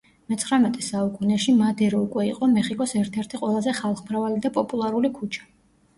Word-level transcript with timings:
მეცხრამეტე 0.31 0.85
საუკუნეში, 0.85 1.53
მადერო 1.59 2.01
უკვე 2.07 2.25
იყო 2.29 2.49
მეხიკოს 2.55 2.95
ერთ-ერთი 3.03 3.43
ყველაზე 3.43 3.75
ხალხმრავალი 3.81 4.43
და 4.47 4.53
პოპულარული 4.57 5.13
ქუჩა. 5.21 5.51